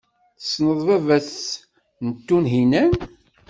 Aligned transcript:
Tessneḍ 0.39 0.79
baba-s 0.87 1.37
n 2.05 2.07
Tunhinan. 2.27 2.91